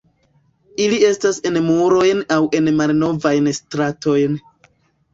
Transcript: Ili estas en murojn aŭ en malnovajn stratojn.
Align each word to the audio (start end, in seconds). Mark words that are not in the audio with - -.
Ili 0.85 0.97
estas 1.09 1.41
en 1.51 1.61
murojn 1.67 2.25
aŭ 2.39 2.41
en 2.63 2.73
malnovajn 2.83 3.55
stratojn. 3.63 4.45